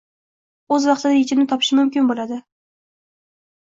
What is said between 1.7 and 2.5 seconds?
mumkin bo‘ladi.